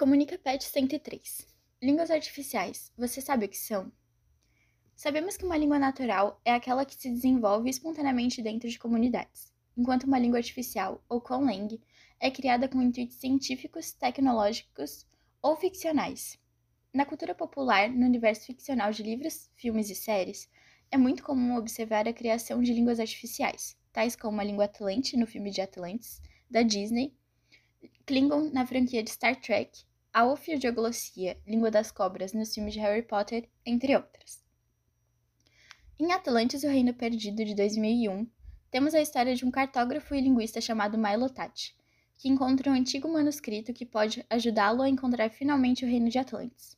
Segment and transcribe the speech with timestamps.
[0.00, 1.46] Comunica Pet 103.
[1.82, 2.90] Línguas artificiais.
[2.96, 3.92] Você sabe o que são?
[4.96, 10.04] Sabemos que uma língua natural é aquela que se desenvolve espontaneamente dentro de comunidades, enquanto
[10.04, 11.78] uma língua artificial, ou conlang,
[12.18, 15.06] é criada com intuitos científicos, tecnológicos
[15.42, 16.38] ou ficcionais.
[16.94, 20.48] Na cultura popular, no universo ficcional de livros, filmes e séries,
[20.90, 25.26] é muito comum observar a criação de línguas artificiais, tais como a língua Atlante no
[25.26, 27.14] filme de Atlantis, da Disney,
[28.06, 33.02] Klingon na franquia de Star Trek a ofiodiglossia, língua das cobras, nos filmes de Harry
[33.02, 34.42] Potter, entre outras.
[35.98, 38.26] Em Atlantis, o Reino Perdido, de 2001,
[38.70, 41.76] temos a história de um cartógrafo e linguista chamado Milo Tati,
[42.18, 46.76] que encontra um antigo manuscrito que pode ajudá-lo a encontrar finalmente o Reino de Atlantis.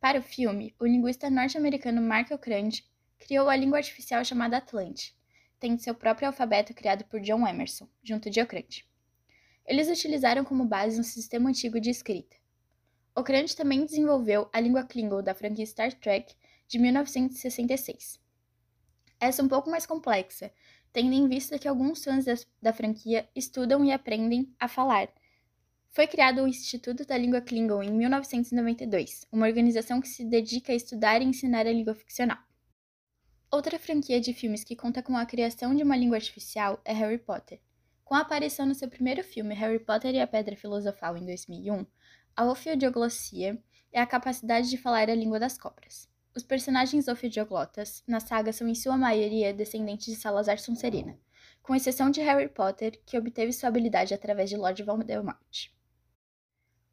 [0.00, 2.82] Para o filme, o linguista norte-americano Mark Okrand
[3.18, 5.14] criou a língua artificial chamada Atlante,
[5.60, 8.87] tendo seu próprio alfabeto criado por John Emerson, junto de Okrand.
[9.68, 12.34] Eles utilizaram como base um sistema antigo de escrita.
[13.14, 16.34] Okrand também desenvolveu a língua Klingon da franquia Star Trek
[16.66, 18.18] de 1966.
[19.20, 20.50] Essa é um pouco mais complexa,
[20.90, 22.24] tendo em vista que alguns fãs
[22.62, 25.12] da franquia estudam e aprendem a falar.
[25.90, 30.76] Foi criado o Instituto da Língua Klingon em 1992, uma organização que se dedica a
[30.76, 32.38] estudar e ensinar a língua ficcional.
[33.50, 37.18] Outra franquia de filmes que conta com a criação de uma língua artificial é Harry
[37.18, 37.60] Potter.
[38.08, 41.84] Com a aparição no seu primeiro filme, Harry Potter e a Pedra Filosofal, em 2001,
[42.34, 46.08] a ofidioglossia é a capacidade de falar a língua das cobras.
[46.34, 51.18] Os personagens ofidioglottas na saga são em sua maioria descendentes de Salazar Sonserina,
[51.62, 55.68] com exceção de Harry Potter, que obteve sua habilidade através de Lord Voldemort.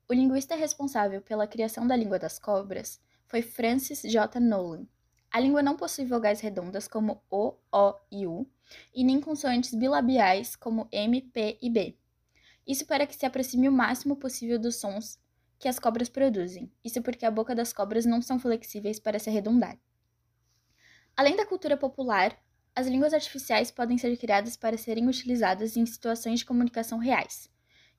[0.10, 4.38] O linguista responsável pela criação da língua das cobras foi Francis J.
[4.42, 4.86] Nolan,
[5.36, 8.50] a língua não possui vogais redondas como O, O e U,
[8.94, 11.98] e nem consoantes bilabiais como M, P e B.
[12.66, 15.20] Isso para que se aproxime o máximo possível dos sons
[15.60, 16.72] que as cobras produzem.
[16.86, 19.78] Isso porque a boca das cobras não são flexíveis para se arredondar.
[21.18, 22.42] Além da cultura popular,
[22.74, 27.50] as línguas artificiais podem ser criadas para serem utilizadas em situações de comunicação reais.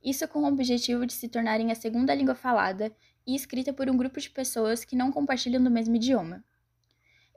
[0.03, 2.91] Isso com o objetivo de se tornarem a segunda língua falada
[3.27, 6.43] e escrita por um grupo de pessoas que não compartilham do mesmo idioma.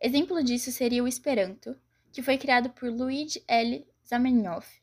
[0.01, 1.77] Exemplo disso seria o Esperanto,
[2.11, 3.85] que foi criado por Luigi L.
[4.07, 4.79] Zamenhof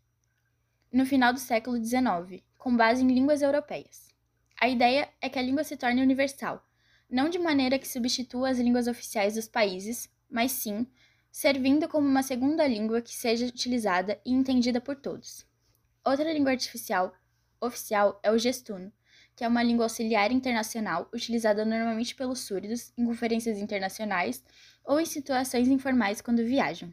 [0.92, 4.14] no final do século XIX, com base em línguas europeias.
[4.58, 6.66] A ideia é que a língua se torne universal,
[7.10, 10.86] não de maneira que substitua as línguas oficiais dos países, mas sim
[11.30, 15.46] servindo como uma segunda língua que seja utilizada e entendida por todos.
[16.02, 17.14] Outra língua artificial
[17.60, 18.90] oficial é o gestuno,
[19.36, 24.42] que é uma língua auxiliar internacional utilizada normalmente pelos surdos em conferências internacionais
[24.82, 26.92] ou em situações informais quando viajam.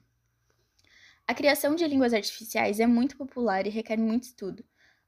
[1.25, 4.65] A criação de línguas artificiais é muito popular e requer muito estudo,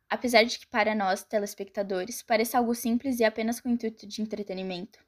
[0.10, 4.22] apesar de que para nós, telespectadores, pareça algo simples e apenas com o intuito de
[4.22, 5.04] entretenimento.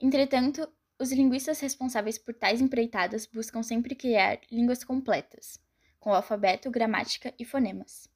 [0.00, 0.66] Entretanto,
[0.98, 5.60] os linguistas responsáveis por tais empreitadas buscam sempre criar línguas completas,
[6.00, 8.08] com alfabeto, gramática e fonemas.